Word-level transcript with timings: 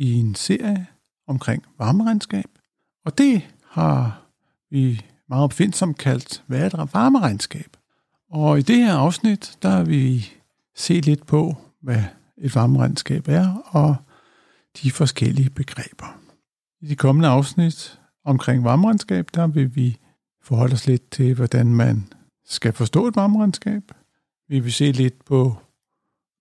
i 0.00 0.14
en 0.14 0.34
serie 0.34 0.86
omkring 1.26 1.64
varmeregnskab. 1.78 2.44
Og 3.04 3.18
det 3.18 3.42
har 3.66 4.22
vi 4.70 5.06
meget 5.28 5.44
opfindsomt 5.44 5.98
kaldt, 5.98 6.44
hvad 6.46 6.60
er 6.60 6.66
et 6.66 6.94
varmeregnskab? 6.94 7.76
Og 8.30 8.58
i 8.58 8.62
det 8.62 8.76
her 8.76 8.94
afsnit, 8.94 9.58
der 9.62 9.68
har 9.68 9.84
vi 9.84 10.32
se 10.76 11.00
lidt 11.00 11.26
på, 11.26 11.56
hvad 11.82 12.02
et 12.38 12.54
varmeregnskab 12.54 13.28
er, 13.28 13.54
og 13.66 13.96
de 14.82 14.90
forskellige 14.90 15.50
begreber. 15.50 16.20
I 16.80 16.86
de 16.86 16.96
kommende 16.96 17.28
afsnit 17.28 18.00
omkring 18.24 18.64
varmeregnskab, 18.64 19.28
der 19.34 19.46
vil 19.46 19.76
vi 19.76 19.98
forholde 20.42 20.74
os 20.74 20.86
lidt 20.86 21.10
til, 21.10 21.34
hvordan 21.34 21.74
man 21.74 22.12
skal 22.44 22.72
forstå 22.72 23.06
et 23.06 23.16
varmeregnskab. 23.16 23.82
Vi 24.48 24.60
vil 24.60 24.72
se 24.72 24.92
lidt 24.92 25.24
på 25.24 25.56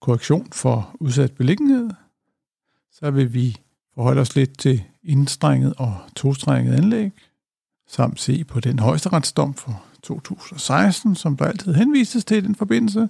korrektion 0.02 0.48
for 0.52 0.96
udsat 1.00 1.32
beliggenhed. 1.36 1.90
Så 2.92 3.12
vil 3.12 3.34
vi 3.34 3.58
forholde 3.95 4.22
os 4.22 4.36
lidt 4.36 4.58
til 4.58 4.84
indstrenget 5.04 5.73
og 5.78 5.98
tostrenget 6.16 6.73
anlæg, 6.73 7.12
samt 7.88 8.20
se 8.20 8.44
på 8.44 8.59
den 8.59 8.80
højesteretsdom 8.80 9.54
for 9.54 9.84
2016, 10.04 11.16
som 11.16 11.38
der 11.38 11.45
altid 11.45 11.73
henvises 11.73 12.26
til 12.26 12.38
i 12.38 12.42
den 12.42 12.56
forbindelse. 12.56 13.10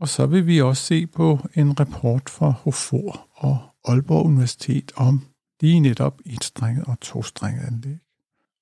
Og 0.00 0.08
så 0.08 0.26
vil 0.26 0.46
vi 0.46 0.60
også 0.60 0.82
se 0.82 1.06
på 1.06 1.38
en 1.54 1.80
rapport 1.80 2.30
fra 2.30 2.50
HOFOR 2.50 3.28
og 3.34 3.58
Aalborg 3.84 4.26
Universitet 4.26 4.92
om 4.96 5.26
lige 5.60 5.80
netop 5.80 6.20
enstrenget 6.26 6.84
og 6.84 7.00
tostrenget 7.00 7.66
anlæg. 7.66 7.98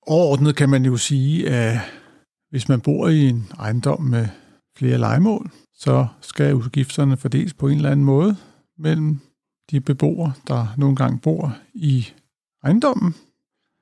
Overordnet 0.01 0.55
kan 0.55 0.69
man 0.69 0.85
jo 0.85 0.97
sige, 0.97 1.49
at 1.49 1.79
hvis 2.49 2.69
man 2.69 2.81
bor 2.81 3.07
i 3.07 3.29
en 3.29 3.51
ejendom 3.59 4.01
med 4.01 4.27
flere 4.77 4.97
legemål, 4.97 5.51
så 5.73 6.07
skal 6.21 6.55
udgifterne 6.55 7.17
fordeles 7.17 7.53
på 7.53 7.67
en 7.67 7.75
eller 7.75 7.91
anden 7.91 8.05
måde 8.05 8.35
mellem 8.77 9.19
de 9.71 9.81
beboere, 9.81 10.33
der 10.47 10.67
nogle 10.77 10.95
gange 10.95 11.19
bor 11.19 11.57
i 11.73 12.07
ejendommen, 12.63 13.15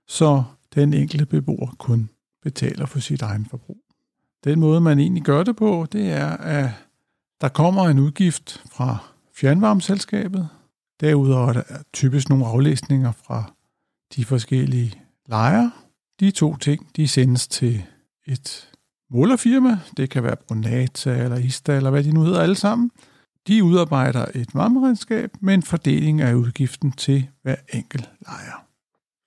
så 0.07 0.43
den 0.75 0.93
enkelte 0.93 1.25
beboer 1.25 1.75
kun 1.77 2.09
betaler 2.43 2.85
for 2.85 2.99
sit 2.99 3.21
egen 3.21 3.45
forbrug. 3.45 3.83
Den 4.43 4.59
måde, 4.59 4.81
man 4.81 4.99
egentlig 4.99 5.23
gør 5.23 5.43
det 5.43 5.55
på, 5.55 5.87
det 5.91 6.11
er, 6.11 6.27
at 6.29 6.69
der 7.41 7.49
kommer 7.49 7.89
en 7.89 7.99
udgift 7.99 8.63
fra 8.71 8.97
fjernvarmeselskabet. 9.35 10.49
Derudover 11.01 11.49
er 11.49 11.53
der 11.53 11.63
typisk 11.93 12.29
nogle 12.29 12.45
aflæsninger 12.45 13.11
fra 13.11 13.53
de 14.15 14.25
forskellige 14.25 15.01
lejre. 15.27 15.71
De 16.19 16.31
to 16.31 16.57
ting, 16.57 16.87
de 16.95 17.07
sendes 17.07 17.47
til 17.47 17.83
et 18.27 18.69
målerfirma. 19.09 19.79
Det 19.97 20.09
kan 20.09 20.23
være 20.23 20.35
Brunata 20.35 21.23
eller 21.23 21.37
Ista 21.37 21.75
eller 21.75 21.89
hvad 21.89 22.03
de 22.03 22.11
nu 22.11 22.23
hedder 22.23 22.41
alle 22.41 22.55
sammen. 22.55 22.91
De 23.47 23.63
udarbejder 23.63 24.25
et 24.35 24.55
varmeregnskab 24.55 25.31
med 25.41 25.53
en 25.53 25.63
fordeling 25.63 26.21
af 26.21 26.33
udgiften 26.33 26.91
til 26.91 27.29
hver 27.41 27.55
enkelt 27.73 28.09
lejer. 28.21 28.65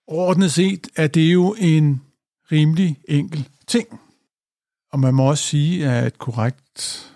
Ordnet 0.06 0.52
set 0.52 0.88
er 0.96 1.06
det 1.06 1.32
jo 1.32 1.54
en 1.58 2.02
rimelig 2.52 2.98
enkel 3.08 3.48
ting. 3.66 4.00
Og 4.92 5.00
man 5.00 5.14
må 5.14 5.22
også 5.30 5.44
sige, 5.44 5.90
at 5.90 6.06
et 6.06 6.18
korrekt 6.18 7.12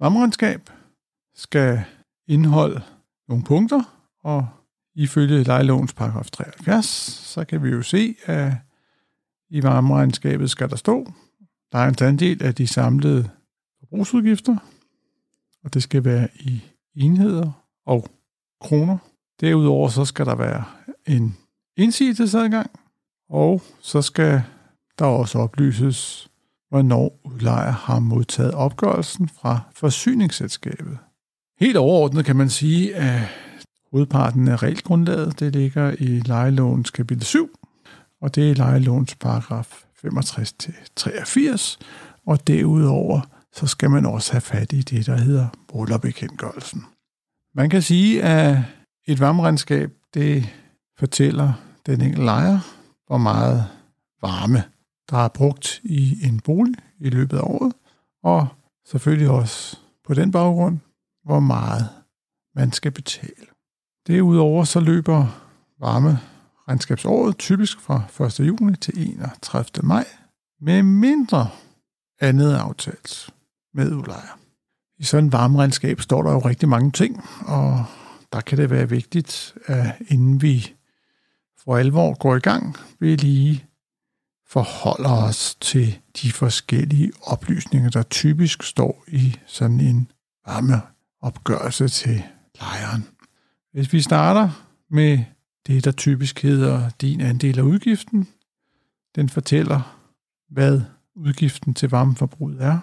varmeregnskab 0.00 0.70
skal 1.34 1.84
indeholde 2.28 2.82
nogle 3.28 3.44
punkter, 3.44 3.82
og 4.24 4.48
ifølge 4.94 5.42
lejelovens 5.42 5.92
paragraf 5.92 6.30
73, 6.30 6.86
så 6.86 7.44
kan 7.44 7.62
vi 7.62 7.68
jo 7.68 7.82
se, 7.82 8.16
at 8.24 8.52
i 9.50 9.62
varmeregnskabet 9.62 10.50
skal 10.50 10.70
der 10.70 10.76
stå, 10.76 11.12
der 11.72 11.78
er 11.78 11.88
en 11.88 11.96
andel 12.00 12.42
af 12.42 12.54
de 12.54 12.66
samlede 12.66 13.30
forbrugsudgifter, 13.78 14.56
og 15.64 15.74
det 15.74 15.82
skal 15.82 16.04
være 16.04 16.28
i 16.40 16.62
enheder 16.96 17.50
og 17.86 18.06
kroner. 18.60 18.98
Derudover 19.40 19.88
så 19.88 20.04
skal 20.04 20.26
der 20.26 20.34
være 20.34 20.64
en 21.06 21.36
indsigelsesadgang, 21.76 22.70
og 23.28 23.62
så 23.80 24.02
skal 24.02 24.42
der 24.98 25.04
også 25.04 25.38
oplyses, 25.38 26.28
hvornår 26.68 27.20
udlejer 27.24 27.72
har 27.72 27.98
modtaget 27.98 28.54
opgørelsen 28.54 29.28
fra 29.28 29.60
forsyningsselskabet. 29.74 30.98
Helt 31.60 31.76
overordnet 31.76 32.24
kan 32.24 32.36
man 32.36 32.50
sige, 32.50 32.94
at 32.94 33.20
hovedparten 33.90 34.48
af 34.48 34.62
regelgrundlaget 34.62 35.40
det 35.40 35.52
ligger 35.52 35.94
i 35.98 36.06
lejelovens 36.06 36.90
kapitel 36.90 37.24
7, 37.24 37.50
og 38.20 38.34
det 38.34 38.50
er 38.50 38.54
lejelovens 38.54 39.14
paragraf 39.14 39.84
65-83, 40.06 41.78
og 42.26 42.46
derudover 42.46 43.20
så 43.52 43.66
skal 43.66 43.90
man 43.90 44.06
også 44.06 44.32
have 44.32 44.40
fat 44.40 44.72
i 44.72 44.82
det, 44.82 45.06
der 45.06 45.16
hedder 45.16 45.48
boligbekendtgørelsen. 45.68 46.84
Man 47.54 47.70
kan 47.70 47.82
sige, 47.82 48.22
at 48.22 48.58
et 49.06 49.20
varmeregnskab, 49.20 49.92
det 50.14 50.48
fortæller 50.98 51.52
den 51.86 52.00
enkelte 52.00 52.24
lejer, 52.24 52.58
hvor 53.06 53.18
meget 53.18 53.66
varme, 54.22 54.64
der 55.10 55.16
er 55.16 55.28
brugt 55.28 55.80
i 55.84 56.26
en 56.26 56.40
bolig 56.40 56.74
i 56.98 57.10
løbet 57.10 57.36
af 57.36 57.42
året, 57.42 57.72
og 58.22 58.48
selvfølgelig 58.86 59.30
også 59.30 59.78
på 60.06 60.14
den 60.14 60.30
baggrund, 60.30 60.78
hvor 61.24 61.40
meget 61.40 61.88
man 62.54 62.72
skal 62.72 62.90
betale. 62.90 63.46
Derudover 64.06 64.64
så 64.64 64.80
løber 64.80 65.26
varmeregnskabsåret 65.80 67.38
typisk 67.38 67.80
fra 67.80 68.24
1. 68.26 68.40
juni 68.40 68.76
til 68.76 69.16
31. 69.16 69.86
maj, 69.86 70.06
med 70.60 70.82
mindre 70.82 71.48
andet 72.20 72.54
aftalt 72.54 73.32
med 73.74 73.92
udlejer. 73.92 74.38
I 74.98 75.04
sådan 75.04 75.26
et 75.26 75.32
varmeregnskab 75.32 76.00
står 76.00 76.22
der 76.22 76.32
jo 76.32 76.38
rigtig 76.38 76.68
mange 76.68 76.90
ting, 76.90 77.24
og 77.46 77.84
der 78.32 78.40
kan 78.40 78.58
det 78.58 78.70
være 78.70 78.88
vigtigt, 78.88 79.54
at 79.66 79.94
inden 80.08 80.42
vi 80.42 80.74
for 81.64 81.76
alvor 81.76 82.14
går 82.14 82.36
i 82.36 82.40
gang, 82.40 82.76
vi 82.98 83.16
lige 83.16 83.64
forholder 84.48 85.10
os 85.10 85.54
til 85.54 85.98
de 86.22 86.32
forskellige 86.32 87.12
oplysninger, 87.22 87.90
der 87.90 88.02
typisk 88.02 88.62
står 88.62 89.04
i 89.08 89.36
sådan 89.46 89.80
en 89.80 90.10
varmeopgørelse 90.46 91.88
til 91.88 92.22
lejeren. 92.60 93.08
Hvis 93.72 93.92
vi 93.92 94.00
starter 94.00 94.66
med 94.90 95.18
det, 95.66 95.84
der 95.84 95.92
typisk 95.92 96.42
hedder 96.42 96.90
din 97.00 97.20
andel 97.20 97.58
af 97.58 97.62
udgiften, 97.62 98.28
den 99.14 99.28
fortæller, 99.28 99.98
hvad 100.50 100.80
udgiften 101.14 101.74
til 101.74 101.90
varmeforbruget 101.90 102.62
er, 102.62 102.78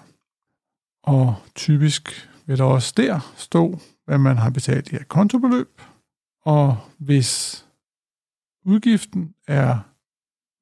og 1.03 1.35
typisk 1.55 2.29
vil 2.45 2.57
der 2.57 2.63
også 2.63 2.93
der 2.97 3.33
stå, 3.37 3.79
hvad 4.05 4.17
man 4.17 4.37
har 4.37 4.49
betalt 4.49 4.93
i 4.93 4.97
kontobeløb. 5.07 5.81
Og 6.41 6.77
hvis 6.97 7.65
udgiften 8.65 9.33
er 9.47 9.79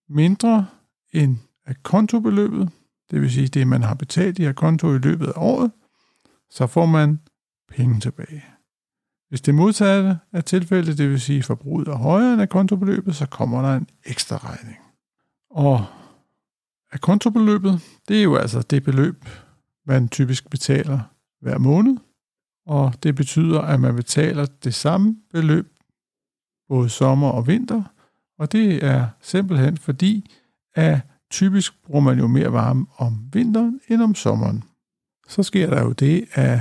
mindre 0.10 0.68
end 1.14 1.38
af 1.66 1.84
kontobeløbet, 1.84 2.70
det 3.12 3.22
vil 3.22 3.32
sige 3.32 3.48
det, 3.48 3.68
man 3.68 3.84
har 3.84 3.94
betalt 3.94 4.40
i 4.40 4.54
konto 4.54 4.96
i 4.96 4.98
løbet 4.98 5.28
af 5.28 5.34
året, 5.36 5.72
så 6.50 6.68
får 6.68 6.86
man 6.86 7.20
penge 7.70 8.00
tilbage. 8.00 8.44
Hvis 9.30 9.42
det 9.42 9.56
modsatte 9.56 10.20
er 10.32 10.42
tilfældet, 10.42 10.98
det 10.98 11.10
vil 11.10 11.22
sige 11.22 11.44
forbruget 11.44 11.88
er 11.88 11.96
højere 11.96 12.34
end 12.34 12.42
af 12.42 12.50
kontobeløbet, 12.50 13.16
så 13.16 13.26
kommer 13.26 13.62
der 13.62 13.76
en 13.76 13.90
ekstra 14.06 14.38
regning. 14.38 14.78
Og 15.50 15.86
af 16.92 17.02
kontobeløbet, 17.02 17.82
det 18.08 18.20
er 18.20 18.24
jo 18.24 18.36
altså 18.36 18.62
det 18.62 18.84
beløb, 18.84 19.26
man 19.88 20.10
typisk 20.10 20.50
betaler 20.50 21.00
hver 21.42 21.58
måned, 21.58 21.98
og 22.66 22.94
det 23.04 23.16
betyder, 23.16 23.62
at 23.62 23.80
man 23.80 23.96
betaler 23.96 24.46
det 24.46 24.74
samme 24.74 25.18
beløb 25.32 25.74
både 26.68 26.90
sommer 26.90 27.30
og 27.30 27.48
vinter, 27.48 27.84
Og 28.40 28.52
det 28.52 28.84
er 28.84 29.08
simpelthen 29.22 29.78
fordi, 29.78 30.32
at 30.76 31.00
typisk 31.30 31.84
bruger 31.84 32.02
man 32.02 32.20
jo 32.20 32.28
mere 32.28 32.54
varme 32.54 32.86
om 32.98 33.30
vinteren 33.34 33.80
end 33.88 34.02
om 34.02 34.16
sommeren. 34.16 34.64
Så 35.28 35.44
sker 35.44 35.70
der 35.70 35.84
jo 35.84 35.92
det, 35.92 36.28
at 36.32 36.60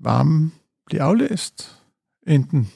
varmen 0.00 0.52
bliver 0.86 1.04
aflæst, 1.04 1.82
enten 2.26 2.68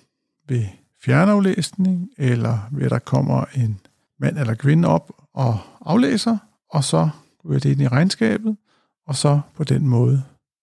ved 0.49 0.65
fjernaflæsning, 1.05 2.11
eller 2.19 2.69
ved 2.73 2.85
at 2.85 2.91
der 2.91 2.99
kommer 2.99 3.45
en 3.55 3.81
mand 4.19 4.39
eller 4.39 4.55
kvinde 4.55 4.89
op 4.89 5.13
og 5.33 5.59
aflæser, 5.81 6.39
og 6.71 6.85
så 6.85 7.09
ryger 7.45 7.61
det 7.61 7.71
ind 7.71 7.81
i 7.81 7.89
regnskabet, 7.89 8.57
og 9.07 9.15
så 9.15 9.41
på 9.55 9.65
den 9.65 9.89
måde 9.89 10.23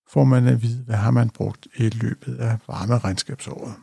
får 0.09 0.23
man 0.23 0.47
at 0.47 0.61
vide, 0.61 0.83
hvad 0.83 0.95
har 0.95 1.11
man 1.11 1.29
brugt 1.29 1.67
i 1.75 1.89
løbet 1.89 2.35
af 2.35 2.57
varmeregnskabsåret. 2.67 3.73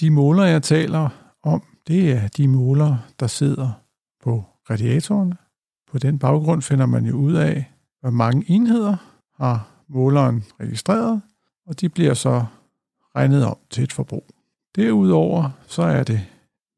De 0.00 0.10
måler, 0.10 0.44
jeg 0.44 0.62
taler 0.62 1.08
om, 1.42 1.62
det 1.86 2.12
er 2.12 2.28
de 2.28 2.48
måler, 2.48 2.96
der 3.20 3.26
sidder 3.26 3.72
på 4.24 4.44
radiatorerne. 4.70 5.36
På 5.90 5.98
den 5.98 6.18
baggrund 6.18 6.62
finder 6.62 6.86
man 6.86 7.06
jo 7.06 7.16
ud 7.16 7.32
af, 7.32 7.72
hvor 8.00 8.10
mange 8.10 8.44
enheder 8.48 8.96
har 9.42 9.68
måleren 9.88 10.44
registreret, 10.60 11.22
og 11.66 11.80
de 11.80 11.88
bliver 11.88 12.14
så 12.14 12.44
regnet 13.16 13.44
om 13.46 13.56
til 13.70 13.84
et 13.84 13.92
forbrug. 13.92 14.26
Derudover 14.76 15.50
så 15.66 15.82
er 15.82 16.04
det 16.04 16.20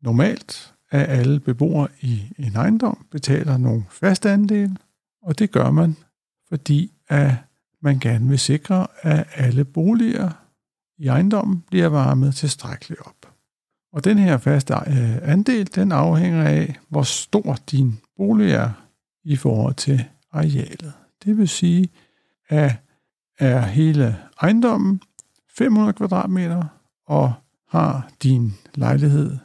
normalt, 0.02 0.74
at 0.90 1.08
alle 1.08 1.40
beboere 1.40 1.88
i 2.00 2.32
en 2.38 2.56
ejendom 2.56 3.06
betaler 3.10 3.56
nogle 3.56 3.84
faste 3.90 4.30
andele, 4.30 4.76
og 5.22 5.38
det 5.38 5.50
gør 5.50 5.70
man, 5.70 5.96
fordi 6.48 6.92
at 7.08 7.30
man 7.82 7.98
gerne 7.98 8.28
vil 8.28 8.38
sikre, 8.38 8.86
at 9.02 9.26
alle 9.34 9.64
boliger 9.64 10.30
i 10.98 11.06
ejendommen 11.06 11.64
bliver 11.66 11.86
varmet 11.86 12.34
tilstrækkeligt 12.34 13.00
op. 13.00 13.32
Og 13.92 14.04
den 14.04 14.18
her 14.18 14.38
faste 14.38 14.74
øh, 14.74 15.30
andel, 15.30 15.74
den 15.74 15.92
afhænger 15.92 16.44
af, 16.44 16.78
hvor 16.88 17.02
stor 17.02 17.58
din 17.70 17.98
bolig 18.16 18.52
er 18.52 18.70
i 19.24 19.36
forhold 19.36 19.74
til 19.74 20.04
arealet. 20.32 20.92
Det 21.24 21.38
vil 21.38 21.48
sige, 21.48 21.88
at 22.48 22.72
er 23.38 23.60
hele 23.60 24.16
ejendommen 24.42 25.00
500 25.56 25.92
kvadratmeter, 25.92 26.64
og 27.06 27.32
har 27.68 28.10
din 28.22 28.54
lejlighed 28.74 29.38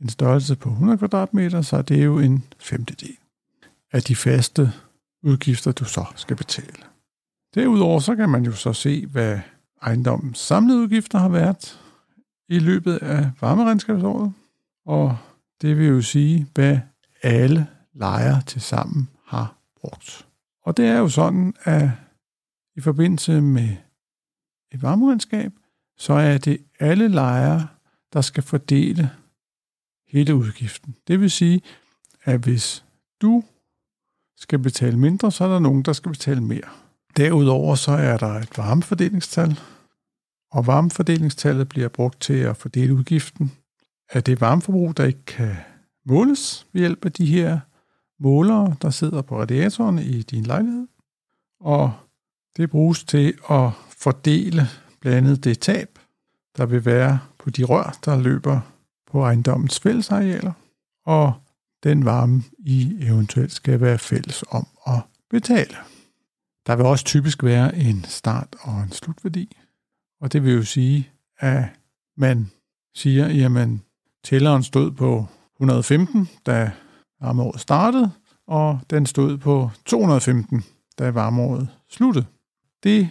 en 0.00 0.08
størrelse 0.08 0.56
på 0.56 0.68
100 0.68 0.98
kvadratmeter, 0.98 1.62
så 1.62 1.76
er 1.76 1.82
det 1.82 2.04
jo 2.04 2.18
en 2.18 2.44
femtedel 2.58 3.16
af 3.92 4.02
de 4.02 4.16
faste 4.16 4.72
udgifter, 5.28 5.72
du 5.72 5.84
så 5.84 6.04
skal 6.16 6.36
betale. 6.36 6.82
Derudover 7.54 8.00
så 8.00 8.16
kan 8.16 8.28
man 8.28 8.44
jo 8.44 8.52
så 8.52 8.72
se, 8.72 9.06
hvad 9.06 9.40
ejendommens 9.82 10.38
samlede 10.38 10.78
udgifter 10.78 11.18
har 11.18 11.28
været 11.28 11.80
i 12.48 12.58
løbet 12.58 12.96
af 12.96 13.30
varmeregnskabsåret, 13.40 14.32
og 14.86 15.18
det 15.62 15.78
vil 15.78 15.86
jo 15.86 16.02
sige, 16.02 16.46
hvad 16.54 16.78
alle 17.22 17.66
lejere 17.94 18.42
til 18.42 18.60
sammen 18.60 19.08
har 19.24 19.54
brugt. 19.80 20.26
Og 20.62 20.76
det 20.76 20.86
er 20.86 20.98
jo 20.98 21.08
sådan, 21.08 21.54
at 21.64 21.90
i 22.76 22.80
forbindelse 22.80 23.40
med 23.40 23.76
et 24.72 24.82
varmeregnskab, 24.82 25.52
så 25.96 26.12
er 26.12 26.38
det 26.38 26.64
alle 26.78 27.08
lejere, 27.08 27.68
der 28.12 28.20
skal 28.20 28.42
fordele 28.42 29.10
hele 30.08 30.34
udgiften. 30.34 30.96
Det 31.08 31.20
vil 31.20 31.30
sige, 31.30 31.60
at 32.24 32.40
hvis 32.40 32.84
du 33.22 33.44
skal 34.38 34.58
betale 34.58 34.98
mindre, 34.98 35.32
så 35.32 35.44
er 35.44 35.48
der 35.48 35.58
nogen, 35.58 35.82
der 35.82 35.92
skal 35.92 36.12
betale 36.12 36.40
mere. 36.40 36.68
Derudover 37.16 37.74
så 37.74 37.92
er 37.92 38.16
der 38.16 38.34
et 38.34 38.58
varmefordelingstal, 38.58 39.60
og 40.52 40.66
varmefordelingstallet 40.66 41.68
bliver 41.68 41.88
brugt 41.88 42.20
til 42.20 42.34
at 42.34 42.56
fordele 42.56 42.94
udgiften 42.94 43.52
af 44.10 44.24
det 44.24 44.40
varmeforbrug, 44.40 44.96
der 44.96 45.04
ikke 45.04 45.24
kan 45.26 45.56
måles 46.06 46.66
ved 46.72 46.80
hjælp 46.80 47.04
af 47.04 47.12
de 47.12 47.26
her 47.26 47.60
målere, 48.20 48.76
der 48.82 48.90
sidder 48.90 49.22
på 49.22 49.40
radiatorerne 49.40 50.04
i 50.04 50.22
din 50.22 50.44
lejlighed. 50.44 50.86
Og 51.60 51.92
det 52.56 52.70
bruges 52.70 53.04
til 53.04 53.38
at 53.50 53.70
fordele 53.88 54.62
blandet 55.00 55.44
det 55.44 55.58
tab, 55.58 55.98
der 56.56 56.66
vil 56.66 56.84
være 56.84 57.18
på 57.38 57.50
de 57.50 57.64
rør, 57.64 57.98
der 58.04 58.22
løber 58.22 58.60
på 59.10 59.22
ejendommens 59.22 59.80
fællesarealer, 59.80 60.52
og 61.06 61.34
den 61.84 62.04
varme, 62.04 62.42
I 62.58 62.96
eventuelt 63.00 63.52
skal 63.52 63.80
være 63.80 63.98
fælles 63.98 64.44
om 64.50 64.66
at 64.86 65.00
betale. 65.30 65.76
Der 66.66 66.76
vil 66.76 66.86
også 66.86 67.04
typisk 67.04 67.44
være 67.44 67.76
en 67.76 68.04
start- 68.04 68.56
og 68.60 68.80
en 68.82 68.92
slutværdi, 68.92 69.56
og 70.20 70.32
det 70.32 70.44
vil 70.44 70.54
jo 70.54 70.62
sige, 70.62 71.10
at 71.38 71.64
man 72.16 72.50
siger, 72.94 73.28
jamen 73.28 73.82
tælleren 74.24 74.62
stod 74.62 74.90
på 74.90 75.26
115, 75.56 76.28
da 76.46 76.72
varmeåret 77.20 77.60
startede, 77.60 78.10
og 78.46 78.80
den 78.90 79.06
stod 79.06 79.38
på 79.38 79.70
215, 79.84 80.64
da 80.98 81.10
varmeåret 81.10 81.68
sluttede. 81.90 82.26
Det 82.82 83.08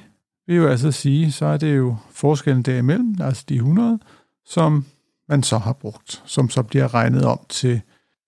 vil 0.47 0.55
jo 0.55 0.67
altså 0.67 0.91
sige, 0.91 1.31
så 1.31 1.45
er 1.45 1.57
det 1.57 1.77
jo 1.77 1.95
forskellen 2.11 2.63
derimellem, 2.63 3.15
altså 3.21 3.45
de 3.49 3.55
100, 3.55 3.99
som 4.45 4.85
man 5.29 5.43
så 5.43 5.57
har 5.57 5.73
brugt, 5.73 6.23
som 6.25 6.49
så 6.49 6.63
bliver 6.63 6.93
regnet 6.93 7.25
om 7.25 7.39
til 7.49 7.81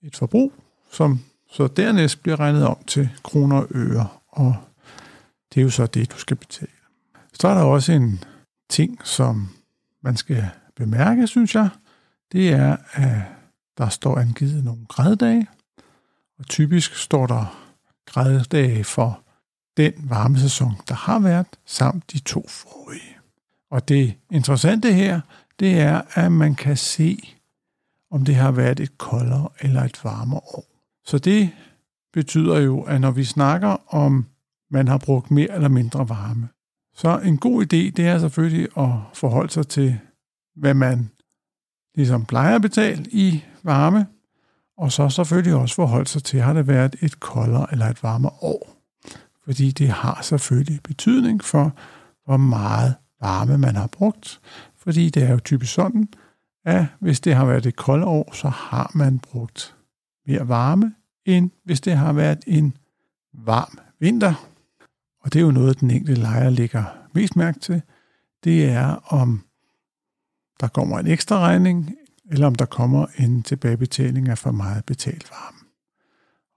et 0.04 0.16
forbrug, 0.16 0.54
som 0.92 1.20
så 1.52 1.68
dernæst 1.68 2.24
bliver 2.24 2.40
regnet 2.40 2.68
om 2.68 2.78
til 2.88 3.10
kroner 3.24 3.58
og 3.58 3.68
øre, 3.72 4.08
og 4.28 4.56
det 5.54 5.60
er 5.60 5.64
jo 5.64 5.70
så 5.70 5.86
det, 5.86 6.12
du 6.12 6.18
skal 6.18 6.38
betale. 6.38 6.72
Så 7.34 7.48
er 7.48 7.54
der 7.54 7.62
også 7.62 7.92
en 7.92 8.24
ting, 8.70 9.00
som 9.04 9.50
man 10.02 10.18
skal 10.18 10.50
bemærke, 10.76 11.28
synes 11.28 11.56
jeg. 11.56 11.70
Det 12.32 12.50
er, 12.50 12.78
at 12.92 13.22
der 13.78 13.90
står 13.90 14.18
angivet 14.18 14.64
nogle 14.64 14.86
græddage, 14.88 15.48
og 16.40 16.46
typisk 16.46 16.96
står 16.96 17.28
der 17.28 17.70
græddage 18.06 18.84
for 18.84 19.22
den 19.78 19.94
varmesæson, 19.98 20.74
der 20.88 20.96
har 20.96 21.20
været, 21.20 21.48
samt 21.66 22.12
de 22.12 22.20
to 22.20 22.48
forrige. 22.48 23.18
Og 23.72 23.88
det 23.88 24.16
interessante 24.32 24.94
her, 24.94 25.22
det 25.60 25.80
er, 25.80 26.02
at 26.14 26.32
man 26.32 26.56
kan 26.56 26.78
se, 26.78 27.39
om 28.12 28.26
det 28.26 28.36
har 28.36 28.52
været 28.52 28.80
et 28.80 28.98
koldere 28.98 29.50
eller 29.62 29.84
et 29.84 30.04
varmere 30.04 30.42
år. 30.44 30.66
Så 31.06 31.18
det 31.18 31.50
betyder 32.14 32.60
jo, 32.60 32.82
at 32.82 33.02
når 33.02 33.12
vi 33.12 33.24
snakker 33.24 33.96
om, 33.96 34.26
man 34.72 34.88
har 34.88 34.98
brugt 34.98 35.32
mere 35.32 35.56
eller 35.56 35.70
mindre 35.70 36.10
varme, 36.10 36.48
så 36.96 37.20
en 37.20 37.38
god 37.38 37.64
idé, 37.64 37.92
det 37.92 38.00
er 38.00 38.20
selvfølgelig 38.20 38.68
at 38.78 38.90
forholde 39.14 39.52
sig 39.52 39.68
til, 39.68 40.00
hvad 40.56 40.74
man 40.74 41.10
ligesom 41.96 42.26
plejer 42.26 42.56
at 42.56 42.62
betale 42.62 43.06
i 43.12 43.44
varme, 43.64 44.08
og 44.78 44.92
så 44.92 45.10
selvfølgelig 45.10 45.56
også 45.56 45.76
forholde 45.76 46.10
sig 46.10 46.24
til, 46.24 46.42
har 46.42 46.54
det 46.54 46.68
været 46.68 46.96
et 47.02 47.20
koldere 47.20 47.68
eller 47.72 47.86
et 47.86 48.04
varmere 48.04 48.34
år. 48.42 48.76
Fordi 49.46 49.72
det 49.72 49.90
har 49.90 50.22
selvfølgelig 50.22 50.84
betydning 50.84 51.44
for, 51.44 51.74
hvor 52.26 52.38
meget 52.38 52.96
varme 53.22 53.58
man 53.58 53.76
har 53.76 53.88
brugt. 53.88 54.40
Fordi 54.78 55.10
det 55.10 55.24
er 55.24 55.32
jo 55.32 55.40
typisk 55.40 55.74
sådan, 55.74 56.08
at 56.66 56.86
hvis 57.00 57.20
det 57.20 57.36
har 57.36 57.46
været 57.46 57.66
et 57.66 57.76
koldt 57.76 58.06
år, 58.06 58.34
så 58.34 58.50
har 58.50 58.92
man 58.96 59.20
brugt 59.20 59.76
mere 60.28 60.48
varme, 60.48 60.96
end 61.26 61.52
hvis 61.64 61.82
det 61.82 61.94
har 61.98 62.14
været 62.14 62.40
en 62.48 62.78
varm 63.34 63.80
vinter. 64.00 64.50
Og 65.22 65.34
det 65.34 65.40
er 65.40 65.44
jo 65.44 65.52
noget, 65.52 65.80
den 65.80 65.92
enkelte 65.92 66.22
lejer 66.22 66.50
ligger 66.50 66.84
mest 67.14 67.36
mærke 67.36 67.60
til. 67.60 67.82
Det 68.44 68.70
er, 68.70 69.14
om 69.14 69.44
der 70.60 70.68
kommer 70.68 71.00
en 71.00 71.08
ekstra 71.08 71.40
regning, 71.40 71.96
eller 72.32 72.48
om 72.48 72.56
der 72.56 72.66
kommer 72.66 73.06
en 73.18 73.44
tilbagebetaling 73.44 74.30
af 74.30 74.38
for 74.38 74.52
meget 74.52 74.86
betalt 74.86 75.32
varme. 75.32 75.58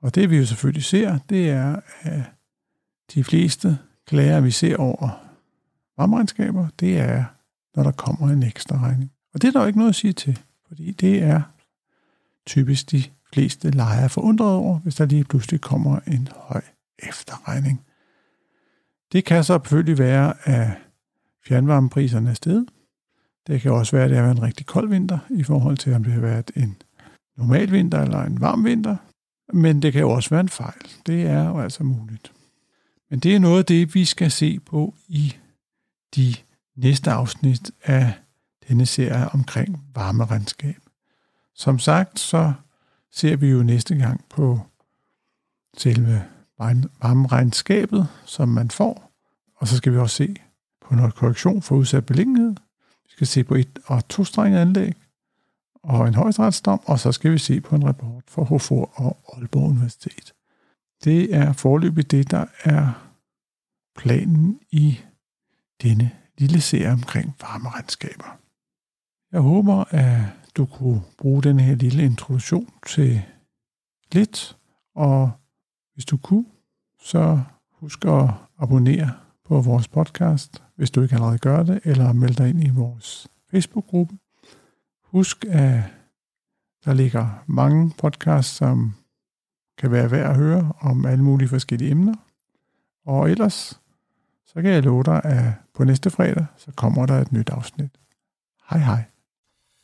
Og 0.02 0.14
det 0.14 0.30
vi 0.30 0.37
jo 0.37 0.47
selvfølgelig 0.47 0.85
ser, 0.85 1.18
det 1.28 1.50
er, 1.50 1.80
at 2.00 2.23
de 3.14 3.25
fleste 3.25 3.78
klager, 4.06 4.40
vi 4.40 4.50
ser 4.50 4.76
over 4.76 5.09
varmeregnskaber, 5.97 6.68
det 6.80 6.99
er, 6.99 7.25
når 7.76 7.82
der 7.82 7.92
kommer 7.92 8.28
en 8.28 8.42
ekstra 8.42 8.78
regning. 8.78 9.12
Og 9.35 9.43
det 9.43 9.49
er 9.49 9.53
der 9.53 9.61
jo 9.61 9.67
ikke 9.67 9.79
noget 9.79 9.91
at 9.91 9.95
sige 9.97 10.12
til, 10.12 10.39
fordi 10.69 10.93
det 10.93 11.23
er 11.23 11.43
typisk 12.47 12.91
de 12.91 13.05
fleste 13.33 13.71
lejere 13.71 14.09
forundret 14.09 14.55
over, 14.55 14.79
hvis 14.79 14.95
der 14.95 15.07
lige 15.07 15.25
pludselig 15.25 15.61
kommer 15.61 16.01
en 16.07 16.29
høj 16.37 16.62
efterregning. 16.99 17.85
Det 19.12 19.25
kan 19.25 19.45
så 19.45 19.61
selvfølgelig 19.65 19.99
være, 19.99 20.49
at 20.49 20.71
fjernvarmepriserne 21.47 22.31
er 22.31 22.35
steget. 22.35 22.69
Det 23.47 23.61
kan 23.61 23.73
også 23.73 23.97
være, 23.97 24.05
at 24.05 24.11
det 24.11 24.19
har 24.19 24.25
været 24.25 24.37
en 24.37 24.43
rigtig 24.43 24.67
kold 24.67 24.89
vinter, 24.89 25.19
i 25.31 25.43
forhold 25.43 25.77
til, 25.77 25.95
om 25.95 26.05
det 26.05 26.12
har 26.12 26.21
været 26.21 26.51
en 26.57 26.77
normal 27.37 27.73
vinter 27.73 28.03
eller 28.03 28.23
en 28.23 28.41
varm 28.41 28.65
vinter. 28.65 28.97
Men 29.53 29.83
det 29.83 29.93
kan 29.93 30.01
jo 30.01 30.11
også 30.11 30.31
være 30.31 30.41
en 30.41 30.49
fejl. 30.49 30.83
Det 31.07 31.23
er 31.23 31.49
jo 31.49 31.61
altså 31.61 31.85
muligt. 31.85 32.33
Men 33.11 33.19
det 33.19 33.35
er 33.35 33.39
noget 33.39 33.59
af 33.59 33.65
det, 33.65 33.95
vi 33.95 34.05
skal 34.05 34.31
se 34.31 34.61
på 34.61 34.95
i 35.09 35.37
de 36.17 36.35
næste 36.77 37.11
afsnit 37.11 37.71
af 37.85 38.12
denne 38.73 38.87
serie 38.87 39.29
omkring 39.29 39.85
varmeregnskab. 39.95 40.76
Som 41.55 41.79
sagt, 41.79 42.19
så 42.21 42.52
ser 43.11 43.37
vi 43.37 43.49
jo 43.49 43.62
næste 43.62 43.95
gang 43.95 44.25
på 44.31 44.61
selve 45.76 46.25
varmeregnskabet, 46.59 48.09
som 48.25 48.49
man 48.49 48.71
får. 48.71 49.12
Og 49.57 49.69
så 49.69 49.76
skal 49.76 49.93
vi 49.93 49.99
også 49.99 50.17
se 50.17 50.37
på 50.81 50.95
noget 50.95 51.14
korrektion 51.14 51.62
for 51.62 51.76
udsat 51.76 52.07
beliggenhed. 52.07 52.55
Vi 53.05 53.11
skal 53.11 53.26
se 53.26 53.45
på 53.45 53.55
et- 53.55 53.79
og 53.87 54.09
tostrenget 54.09 54.59
anlæg. 54.59 54.95
og 55.85 56.09
en 56.09 56.14
højesteretsdom, 56.14 56.81
og 56.87 56.99
så 56.99 57.12
skal 57.12 57.33
vi 57.33 57.38
se 57.38 57.61
på 57.61 57.76
en 57.76 57.87
rapport 57.87 58.25
fra 58.29 58.45
HFOR 58.45 58.93
og 58.95 59.19
Aalborg 59.33 59.71
Universitet. 59.71 60.33
Det 61.05 61.35
er 61.35 61.52
forløbig 61.52 62.11
det, 62.11 62.31
der 62.31 62.47
er 62.64 62.93
planen 63.97 64.61
i 64.71 65.00
denne 65.83 66.11
lille 66.38 66.61
serie 66.61 66.93
omkring 66.93 67.37
varmeregnskaber. 67.41 68.42
Jeg 69.33 69.41
håber, 69.41 69.85
at 69.95 70.21
du 70.57 70.67
kunne 70.67 71.03
bruge 71.19 71.43
den 71.43 71.61
her 71.61 71.75
lille 71.75 72.05
introduktion 72.05 72.69
til 72.87 73.23
lidt, 74.12 74.57
og 74.95 75.31
hvis 75.95 76.05
du 76.05 76.17
kunne, 76.17 76.47
så 77.03 77.41
husk 77.71 78.05
at 78.05 78.31
abonnere 78.59 79.12
på 79.45 79.61
vores 79.61 79.89
podcast, 79.89 80.62
hvis 80.77 80.91
du 80.91 81.03
ikke 81.03 81.15
allerede 81.15 81.39
gør 81.39 81.62
det, 81.62 81.81
eller 81.85 82.12
meld 82.12 82.35
dig 82.35 82.49
ind 82.49 82.65
i 82.65 82.69
vores 82.69 83.29
Facebook-gruppe. 83.51 84.19
Husk, 85.05 85.45
at 85.49 85.83
der 86.85 86.93
ligger 86.93 87.45
mange 87.47 87.93
podcasts, 87.99 88.55
som 88.55 88.95
kan 89.79 89.91
være 89.91 90.11
værd 90.11 90.31
at 90.31 90.37
høre 90.37 90.73
om 90.81 91.07
alle 91.07 91.25
mulige 91.25 91.49
forskellige 91.49 91.91
emner. 91.91 92.15
Og 93.07 93.31
ellers, 93.31 93.81
så 94.47 94.62
kan 94.62 94.71
jeg 94.71 94.83
love 94.83 95.03
dig, 95.03 95.25
at 95.25 95.53
på 95.75 95.85
næste 95.85 96.11
fredag, 96.11 96.47
så 96.57 96.73
kommer 96.77 97.07
der 97.07 97.15
et 97.15 97.33
nyt 97.33 97.51
afsnit. 97.51 97.91
Hej 98.71 98.79
hej. 98.79 99.12